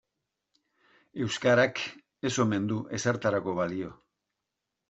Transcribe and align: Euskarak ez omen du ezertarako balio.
Euskarak 1.25 1.83
ez 2.31 2.33
omen 2.47 2.67
du 2.73 2.79
ezertarako 3.01 3.55
balio. 3.61 3.93